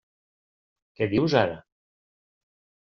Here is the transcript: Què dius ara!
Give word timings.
Què 0.97 1.09
dius 1.13 1.37
ara! 1.45 1.63